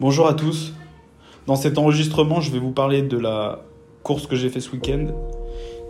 [0.00, 0.72] Bonjour à tous.
[1.46, 3.60] Dans cet enregistrement, je vais vous parler de la
[4.02, 5.08] course que j'ai fait ce week-end.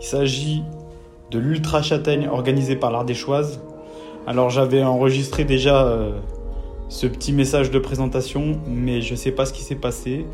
[0.01, 0.63] Il s'agit
[1.31, 3.61] de l'Ultra Châtaigne organisée par l'Ardéchoise.
[4.27, 6.11] Alors j'avais enregistré déjà euh,
[6.89, 10.25] ce petit message de présentation, mais je sais pas ce qui s'est passé.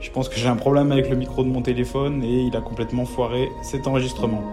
[0.00, 2.62] Je pense que j'ai un problème avec le micro de mon téléphone et il a
[2.62, 4.44] complètement foiré cet enregistrement.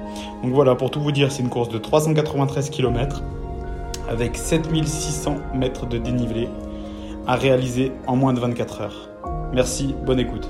[0.43, 3.23] Donc voilà, pour tout vous dire, c'est une course de 393 km
[4.09, 6.49] avec 7600 mètres de dénivelé
[7.27, 9.09] à réaliser en moins de 24 heures.
[9.53, 10.49] Merci, bonne écoute.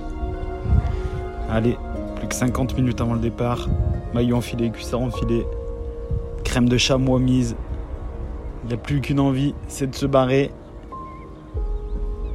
[1.49, 1.77] Allez,
[2.15, 3.69] plus que 50 minutes avant le départ,
[4.13, 5.45] maillot enfilé, cuissard enfilé,
[6.43, 7.55] crème de chamois mise.
[8.63, 10.51] Il n'y a plus qu'une envie, c'est de se barrer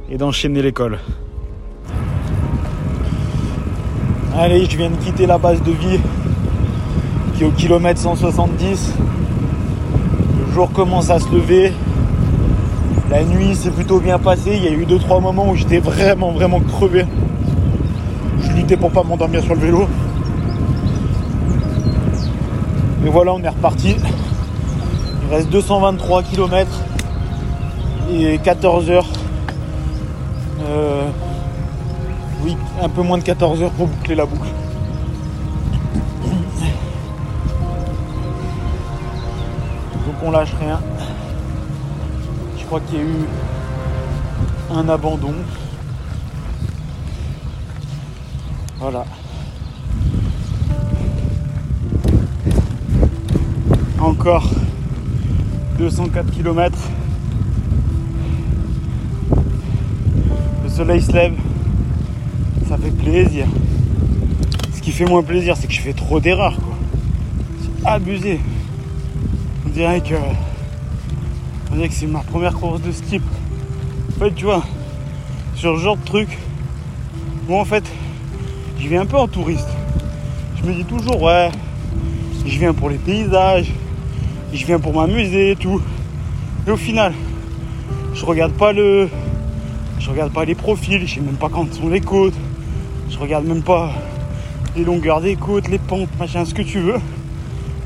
[0.09, 0.99] et d'enchaîner l'école.
[4.37, 5.99] Allez, je viens de quitter la base de vie
[7.35, 8.93] qui est au kilomètre 170.
[10.39, 11.73] Le jour commence à se lever.
[13.09, 14.55] La nuit s'est plutôt bien passée.
[14.55, 17.05] Il y a eu 2-3 moments où j'étais vraiment, vraiment crevé.
[18.39, 19.87] Je luttais pour pas m'endormir sur le vélo.
[23.03, 23.95] Et voilà, on est reparti.
[25.23, 26.69] Il reste 223 km
[28.11, 29.07] et 14 heures.
[30.67, 31.07] Euh,
[32.43, 34.49] oui, un peu moins de 14 heures pour boucler la boucle.
[40.05, 40.79] Donc on lâche rien.
[42.69, 43.25] Crois qu'il y a eu
[44.69, 45.33] un abandon.
[48.77, 49.05] Voilà.
[53.99, 54.51] Encore
[55.79, 56.77] 204 km.
[60.63, 61.33] Le soleil se lève.
[62.67, 63.47] Ça fait plaisir.
[64.75, 66.57] Ce qui fait moins plaisir, c'est que je fais trop d'erreurs.
[66.57, 66.75] quoi.
[67.63, 68.39] C'est abusé.
[69.65, 70.13] On dirait que.
[71.87, 73.23] Que c'est ma première course de type.
[74.09, 74.63] En fait, tu vois,
[75.55, 76.37] sur ce genre de truc,
[77.47, 77.85] moi en fait,
[78.77, 79.69] je viens un peu en touriste.
[80.57, 81.49] Je me dis toujours, ouais,
[82.45, 83.71] je viens pour les paysages,
[84.53, 85.81] je viens pour m'amuser et tout.
[86.67, 87.13] Et au final,
[88.13, 89.09] je regarde pas le.
[89.99, 92.37] Je regarde pas les profils, je sais même pas quand sont les côtes.
[93.09, 93.93] Je regarde même pas
[94.75, 96.99] les longueurs des côtes, les pentes, machin, ce que tu veux.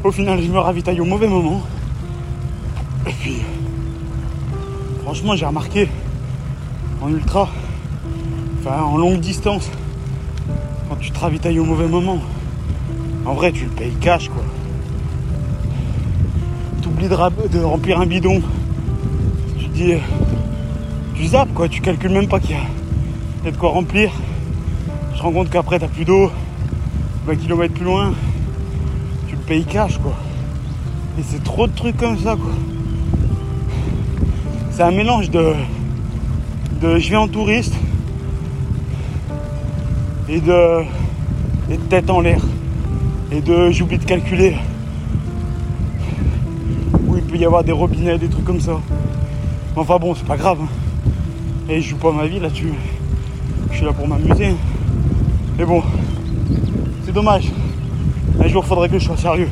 [0.03, 1.61] Au final, je me ravitaille au mauvais moment.
[3.07, 3.37] Et puis,
[5.03, 5.87] franchement, j'ai remarqué
[7.01, 7.49] en ultra,
[8.59, 9.69] enfin en longue distance,
[10.89, 12.19] quand tu te ravitailles au mauvais moment,
[13.25, 14.43] en vrai, tu le payes cash, quoi.
[16.81, 18.41] T'oublies de, de remplir un bidon.
[19.57, 19.99] Tu te dis, euh,
[21.15, 21.69] tu zappes, quoi.
[21.69, 24.11] Tu calcules même pas qu'il y a de quoi remplir.
[25.13, 26.31] Je te rends compte qu'après, t'as plus d'eau.
[27.25, 28.13] 20 km plus loin,
[29.29, 30.13] tu le payes cash, quoi.
[31.17, 32.51] Et c'est trop de trucs comme ça, quoi.
[34.75, 35.53] C'est un mélange de,
[36.81, 37.75] de je viens en touriste
[40.27, 40.79] et de,
[41.69, 42.41] et de tête en l'air.
[43.31, 44.55] Et de j'oublie de calculer
[47.07, 48.79] où il peut y avoir des robinets, des trucs comme ça.
[49.75, 50.57] Enfin bon, c'est pas grave.
[50.63, 50.67] hein.
[51.69, 52.73] Et je joue pas ma vie là-dessus.
[53.69, 54.55] Je suis là pour m'amuser.
[55.57, 55.83] Mais bon,
[57.05, 57.51] c'est dommage.
[58.43, 59.49] Un jour, faudrait que je sois sérieux.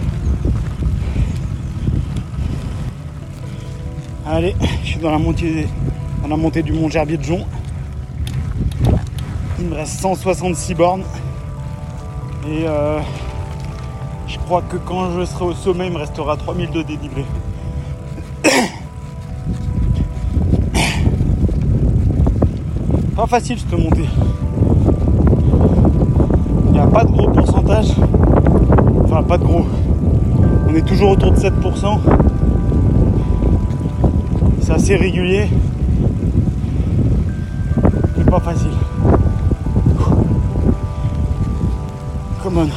[4.23, 5.67] Allez, je suis dans la montée,
[6.21, 7.43] dans la montée du Mont Gerbier de Jon.
[9.59, 11.01] Il me reste 166 bornes.
[12.47, 12.99] Et euh,
[14.27, 17.25] je crois que quand je serai au sommet, il me restera 3000 de dénivelé.
[23.15, 24.07] Pas facile cette montée.
[26.67, 27.87] Il n'y a pas de gros pourcentage.
[29.03, 29.65] Enfin, pas de gros.
[30.69, 31.99] On est toujours autour de 7%.
[34.71, 35.49] C'est assez régulier.
[38.17, 38.71] Mais pas facile.
[42.41, 42.69] Come on.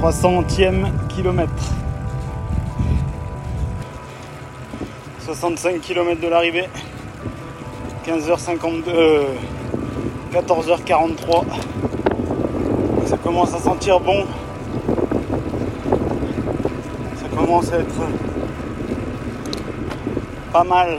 [0.00, 1.52] 300e kilomètre.
[5.26, 6.68] 65 km de l'arrivée.
[8.06, 8.88] 15h52.
[8.88, 9.24] euh,
[10.32, 11.44] 14h43.
[13.04, 14.24] Ça commence à sentir bon.
[17.16, 17.94] Ça commence à être
[20.58, 20.98] pas mal.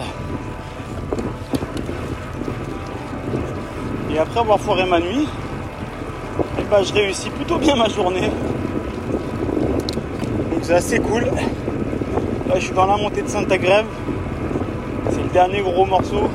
[4.10, 5.28] Et après avoir foiré ma nuit,
[6.58, 8.32] eh ben, je réussis plutôt bien ma journée.
[10.50, 11.26] Donc c'est assez cool.
[12.48, 13.88] Là je suis dans la montée de Sainte-Agrève.
[15.12, 16.30] C'est le dernier gros morceau.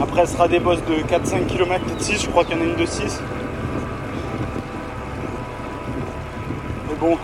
[0.00, 2.62] Après ce sera des bosses de 4-5 km, peut-être 6, je crois qu'il y en
[2.62, 3.20] a une de 6.
[6.88, 7.18] Mais bon,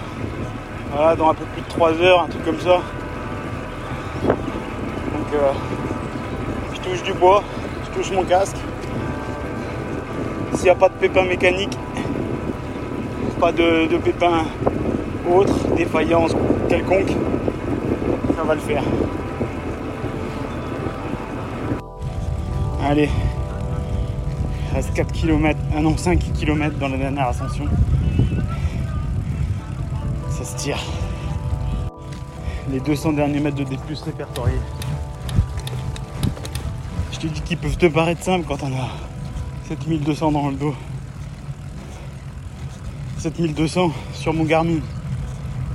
[0.93, 2.81] voilà, dans un peu plus de 3 heures, un truc comme ça.
[5.35, 5.53] Euh,
[6.75, 7.43] je touche du bois,
[7.85, 8.57] je touche mon casque.
[10.55, 11.77] S'il n'y a pas de pépin mécanique,
[13.41, 14.45] pas de, de pépin
[15.31, 16.33] autre, défaillance
[16.69, 17.17] quelconque,
[18.37, 18.83] ça va le faire.
[22.85, 23.09] Allez,
[24.69, 27.65] il reste 4 km, ah non 5 km dans la dernière ascension.
[30.29, 30.79] Ça se tire.
[32.71, 34.61] Les 200 derniers mètres de D+, répertoriés.
[37.23, 38.89] Te dis qu'ils peuvent te paraître simples quand on a
[39.69, 40.75] 7200 dans le dos.
[43.19, 44.81] 7200 sur mon Garmin.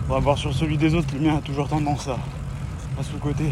[0.10, 2.18] On va voir sur celui des autres, le mien a toujours tendance à,
[3.00, 3.46] à sous-côté.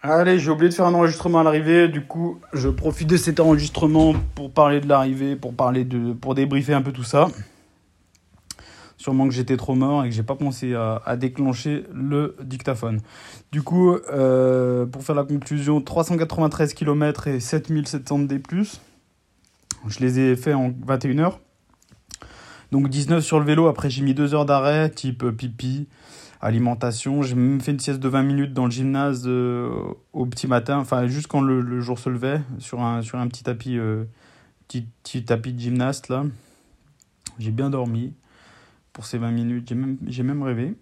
[0.00, 3.40] Allez, j'ai oublié de faire un enregistrement à l'arrivée, du coup, je profite de cet
[3.40, 7.26] enregistrement pour parler de l'arrivée, pour parler de, pour débriefer un peu tout ça.
[9.04, 13.02] Sûrement que j'étais trop mort et que j'ai pas pensé à, déclencher le dictaphone.
[13.52, 18.40] Du coup, euh, pour faire la conclusion, 393 km et 7700 D+.
[19.88, 21.40] Je les ai fait en 21 heures.
[22.72, 25.86] Donc 19 sur le vélo, après j'ai mis 2 heures d'arrêt, type pipi,
[26.40, 27.20] alimentation.
[27.20, 29.68] J'ai même fait une sieste de 20 minutes dans le gymnase euh,
[30.14, 33.42] au petit matin, enfin juste quand le, jour se levait, sur un, sur un petit
[33.42, 34.04] tapis, euh,
[34.66, 36.24] petit, tapis de gymnaste là.
[37.38, 38.14] J'ai bien dormi
[38.94, 40.74] pour ces 20 minutes, j'ai même, même rêvé.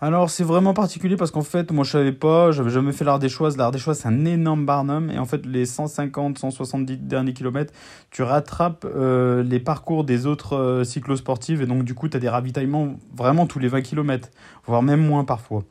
[0.00, 3.56] Alors c'est vraiment particulier parce qu'en fait moi je savais pas, j'avais jamais fait l'Ardéchoise.
[3.56, 7.72] L'Ardéchoise c'est un énorme barnum et en fait les 150, 170 derniers kilomètres,
[8.10, 12.20] tu rattrapes euh, les parcours des autres euh, cyclosportives et donc du coup tu as
[12.20, 14.28] des ravitaillements vraiment tous les 20 km,
[14.66, 15.62] voire même moins parfois.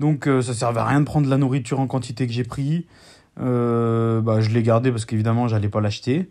[0.00, 2.86] Donc euh, ça servait à rien de prendre la nourriture en quantité que j'ai pris.
[3.40, 6.30] Euh, bah, je l'ai gardé parce qu'évidemment, j'allais pas l'acheter.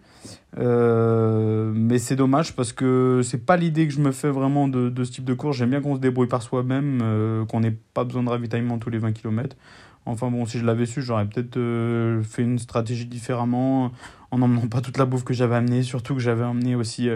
[0.57, 4.89] Euh, mais c'est dommage parce que c'est pas l'idée que je me fais vraiment de,
[4.89, 5.57] de ce type de course.
[5.57, 8.89] J'aime bien qu'on se débrouille par soi-même, euh, qu'on n'ait pas besoin de ravitaillement tous
[8.89, 9.55] les 20 km.
[10.05, 11.57] Enfin bon, si je l'avais su, j'aurais peut-être
[12.23, 13.93] fait une stratégie différemment
[14.31, 15.81] en n'emmenant pas toute la bouffe que j'avais amenée.
[15.81, 17.07] Surtout que j'avais amené aussi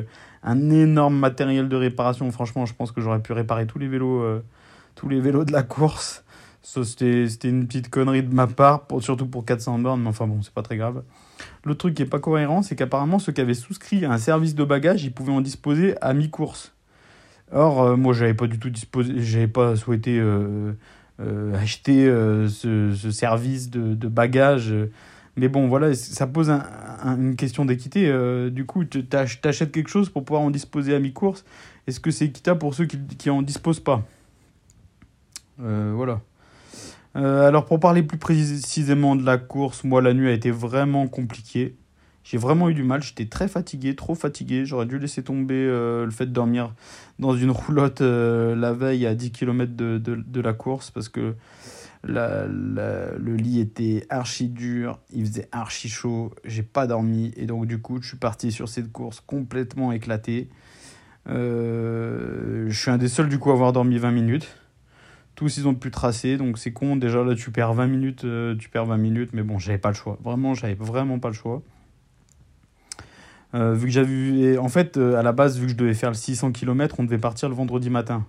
[0.42, 2.32] un énorme matériel de réparation.
[2.32, 4.24] Franchement, je pense que j'aurais pu réparer tous les vélos,
[4.96, 6.24] tous les vélos de la course.
[6.68, 10.42] C'était une petite connerie de ma part, pour, surtout pour 400 bornes, mais enfin bon,
[10.42, 11.02] c'est pas très grave.
[11.64, 14.54] Le truc qui est pas cohérent, c'est qu'apparemment, ceux qui avaient souscrit à un service
[14.54, 16.74] de bagages, ils pouvaient en disposer à mi-course.
[17.54, 20.74] Or, euh, moi, j'avais pas du tout disposé, j'avais pas souhaité euh,
[21.22, 24.74] euh, acheter ce, ce, service de, de bagages.
[25.38, 26.66] Mais bon, voilà, ça pose un,
[27.06, 28.12] une question d'équité.
[28.52, 31.46] du coup, tu achètes quelque chose pour pouvoir en disposer à mi-course.
[31.88, 34.04] Est-ce que c'est équitable pour ceux qui, qui en disposent pas?
[35.58, 36.20] Voilà.
[37.16, 41.08] Euh, alors pour parler plus précisément de la course, moi la nuit a été vraiment
[41.08, 41.76] compliquée.
[42.24, 44.66] J'ai vraiment eu du mal, j'étais très fatigué, trop fatigué.
[44.66, 46.74] J'aurais dû laisser tomber euh, le fait de dormir
[47.20, 51.36] dans une roulotte euh, la veille à 10 km de, de, la course parce que
[52.04, 57.80] le lit était archi dur, il faisait archi chaud, j'ai pas dormi et donc du
[57.82, 60.50] coup je suis parti sur cette course complètement éclaté.
[61.28, 64.48] je suis un des seuls du coup à avoir dormi 20 minutes.
[65.38, 66.96] Tous, ils ont pu tracer, donc c'est con.
[66.96, 69.90] Déjà, là, tu perds 20 minutes, euh, tu perds 20 minutes, mais bon, j'avais pas
[69.90, 70.18] le choix.
[70.24, 71.62] Vraiment, j'avais vraiment pas le choix.
[73.54, 74.58] Euh, vu que j'avais.
[74.58, 77.04] En fait, euh, à la base, vu que je devais faire le 600 km, on
[77.04, 78.26] devait partir le vendredi matin.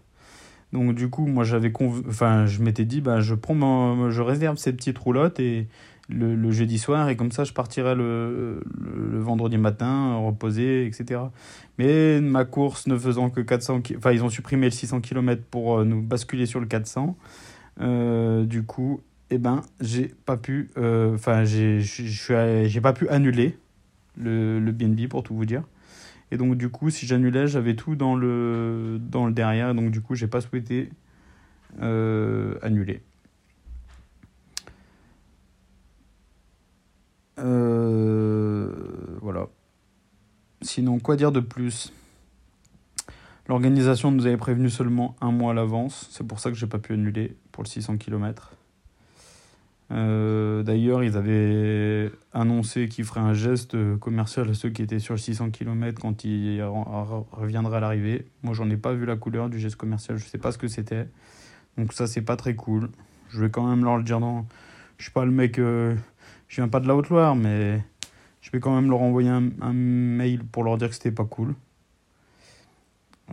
[0.74, 1.72] Donc, du coup, moi, j'avais.
[2.06, 5.66] Enfin, je m'étais dit, bah, je, prends je réserve cette petite roulotte et
[6.08, 11.20] le, jeudi soir et comme ça je partirai le, le, vendredi matin reposer etc
[11.78, 15.78] mais ma course ne faisant que 400 enfin ils ont supprimé le 600 km pour
[15.78, 17.16] euh, nous basculer sur le 400
[17.80, 23.58] euh, du coup eh ben j'ai pas pu euh, enfin j'ai j'ai pas pu annuler
[24.16, 25.62] le, le BNB pour tout vous dire.
[26.30, 29.74] Et donc du coup si j'annulais j'avais tout dans le dans le derrière.
[29.74, 30.88] Donc du coup j'ai pas souhaité
[31.78, 33.02] annuler
[37.38, 38.70] Euh,
[39.20, 39.48] voilà.
[40.62, 41.92] Sinon, quoi dire de plus?
[43.46, 46.08] L'organisation nous avait prévenu seulement un mois à l'avance.
[46.10, 48.52] C'est pour ça que j'ai pas pu annuler pour le 600 km.
[49.90, 55.14] Euh, d'ailleurs, ils avaient annoncé qu'ils feraient un geste commercial à ceux qui étaient sur
[55.14, 58.26] le 600 km quand ils reviendraient à l'arrivée.
[58.42, 60.18] Moi, j'en ai pas vu la couleur du geste commercial.
[60.18, 61.06] Je sais pas ce que c'était.
[61.78, 62.90] Donc ça, c'est pas très cool.
[63.30, 64.20] Je vais quand même leur le dire.
[64.20, 64.44] Non,
[64.98, 65.58] je suis pas le mec.
[65.58, 65.94] Euh,
[66.48, 67.82] je viens pas de la Haute-Loire, mais
[68.40, 71.54] je vais quand même leur envoyer un, mail pour leur dire que c'était pas cool.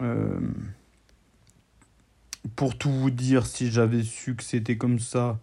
[0.02, 0.40] Euh,
[2.56, 5.40] pour tout vous dire, si j'avais su que c'était comme ça,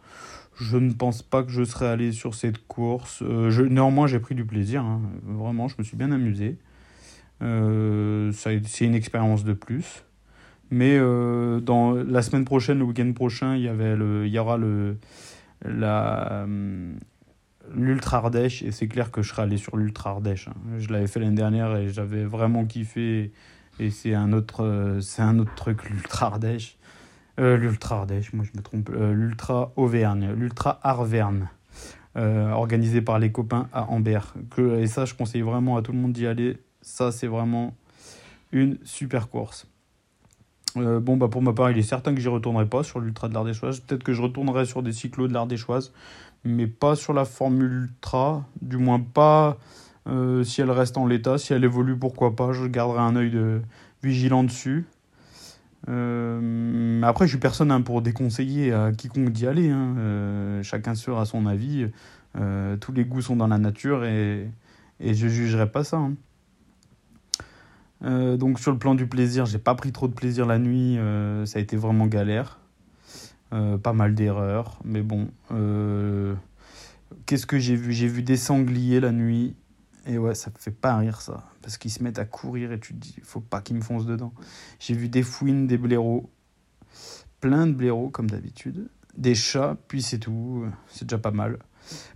[0.61, 3.23] je ne pense pas que je serais allé sur cette course.
[3.23, 4.85] Euh, néanmoins, j'ai pris du plaisir.
[4.85, 5.01] Hein.
[5.25, 6.59] Vraiment, je me suis bien amusé.
[7.41, 10.05] Euh, c'est une expérience de plus.
[10.71, 14.57] Mais dans la semaine prochaine, le week-end prochain, il y, avait le, il y aura
[14.57, 14.97] le,
[15.63, 16.47] la
[17.75, 20.49] l'Ultra Ardèche et c'est clair que je serais allé sur l'Ultra Ardèche.
[20.49, 20.55] Hein.
[20.79, 23.33] Je l'avais fait l'année dernière et j'avais vraiment kiffé
[23.81, 26.77] et c'est un autre c'est un autre truc l'Ultra Ardèche.
[27.41, 28.91] Euh, L'Ultra Ardèche, moi je me trompe.
[28.91, 31.49] Euh, L'Ultra Auvergne, l'Ultra Arverne.
[32.15, 34.35] Euh, organisé par les copains à Ambert.
[34.51, 36.59] Que, et ça, je conseille vraiment à tout le monde d'y aller.
[36.83, 37.75] Ça, c'est vraiment
[38.53, 39.67] une super course.
[40.77, 43.29] Euh, bon, bah pour ma part, il est certain que j'y retournerai pas sur l'Ultra
[43.29, 43.81] de l'Ardéchoise.
[43.81, 45.93] Peut-être que je retournerai sur des cyclos de l'Ardéchoise,
[46.45, 48.45] mais pas sur la Formule Ultra.
[48.61, 49.59] Du moins, pas
[50.09, 51.39] euh, si elle reste en l'état.
[51.39, 52.53] Si elle évolue, pourquoi pas.
[52.53, 53.63] Je garderai un œil de
[54.03, 54.85] vigilant dessus.
[55.89, 59.71] Euh, après, je suis personne hein, pour déconseiller à quiconque d'y aller.
[59.71, 59.95] Hein.
[59.99, 61.87] Euh, chacun sera son avis.
[62.81, 64.51] Tous les goûts sont dans la nature et,
[65.01, 65.99] et je jugerai pas ça.
[65.99, 66.15] Hein.
[68.37, 70.99] Donc sur le plan du plaisir, j'ai pas pris trop de plaisir la nuit.
[71.45, 72.62] Ça a été vraiment galère.
[73.53, 75.29] Euh, pas mal d'erreurs, mais bon.
[77.27, 77.93] Qu'est-ce que j'ai vu?
[77.93, 79.55] J'ai vu des sangliers la nuit.
[80.07, 81.45] Et ouais, ça fait pas rire ça.
[81.63, 84.07] Parce qu'ils se mettent à courir et tu te dis, faut pas qu'ils me foncent
[84.07, 84.33] dedans.
[84.81, 86.31] J'ai vu des fouines, des blaireaux.
[87.41, 88.89] Plein de blaireaux, comme d'habitude.
[89.17, 90.65] Des chats, puis c'est tout.
[90.89, 91.59] C'est déjà pas mal.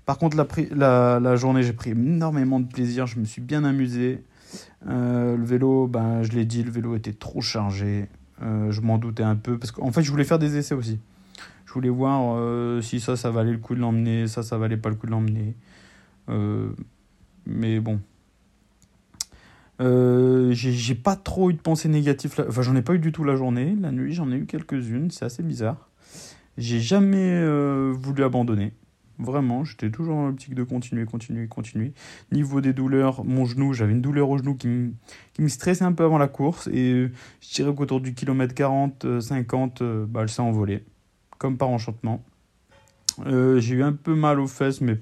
[0.05, 0.37] Par contre,
[0.73, 3.07] la, journée, j'ai pris énormément de plaisir.
[3.07, 4.25] Je me suis bien amusé.
[4.89, 8.09] Euh, le vélo, ben, je l'ai dit, le vélo était trop chargé.
[8.43, 9.59] Euh, je m'en doutais un peu.
[9.59, 10.99] Parce qu'en fait, je voulais faire des essais aussi.
[11.77, 14.29] Voulais voir euh, si ça, ça valait le coup de l'emmener.
[14.29, 15.55] Ça, ça valait pas le coup de l'emmener.
[16.31, 16.71] Euh,
[17.45, 18.01] mais bon.
[19.83, 22.33] Euh, j'ai pas trop eu de pensées négatives.
[22.49, 23.77] Enfin, j'en ai pas eu du tout la journée.
[23.79, 25.11] La nuit, j'en ai eu quelques-unes.
[25.11, 25.91] C'est assez bizarre.
[26.57, 27.47] J'ai jamais
[27.93, 28.73] voulu abandonner.
[29.19, 31.93] Vraiment, j'étais toujours dans l'optique de continuer, continuer, continuer.
[32.33, 36.05] Niveau des douleurs, mon genou, j'avais une douleur au genou qui me, stressait un peu
[36.05, 36.69] avant la course.
[36.69, 37.11] Et
[37.43, 40.85] je dirais qu'autour du kilomètre 40, 50, euh, bah, elle s'est envolée.
[41.39, 42.23] Comme par enchantement.
[43.27, 44.99] Euh, j'ai eu un peu mal aux fesses, mais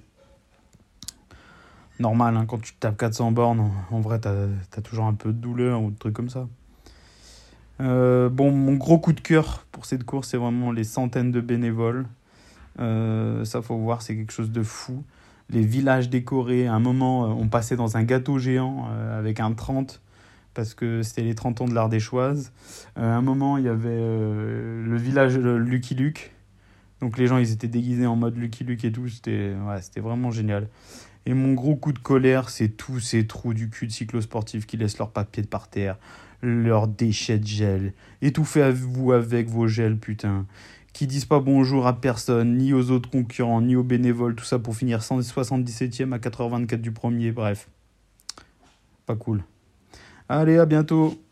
[1.99, 5.39] normal, hein, quand tu tapes 400 bornes, en, vrai, t'as as toujours un peu de
[5.39, 6.47] douleur ou de trucs comme ça.
[7.81, 11.41] Euh, bon, mon gros coup de cœur pour cette course, c'est vraiment les centaines de
[11.41, 12.07] bénévoles.
[12.81, 15.03] Euh, ça, faut voir, c'est quelque chose de fou.
[15.51, 19.53] Les villages décorés, à un moment, euh, on passait dans un gâteau géant avec un
[19.53, 20.01] 30
[20.55, 22.53] parce que c'était les 30 ans de l'Ardéchoise.
[22.99, 26.33] Euh, à un moment, il y avait euh, le village de Lucky Luke.
[27.01, 29.09] Donc les gens, ils étaient déguisés en mode Lucky Luke et tout.
[29.09, 30.69] C'était ouais, vraiment génial.
[31.27, 34.77] Et mon gros coup de colère, c'est tous ces trous du cul de cyclosportifs qui
[34.77, 35.97] laissent leurs papiers par terre,
[36.43, 37.93] leurs déchets de gel.
[38.23, 40.47] Étouffez-vous avec vos gels, putain
[40.95, 44.61] qui disent pas bonjour à personne, ni aux autres concurrents, ni aux bénévoles, tout ça
[44.61, 47.69] pour finir 177e à 4h24 du premier, bref.
[49.05, 49.43] Pas cool.
[50.29, 51.24] Allez, à bientôt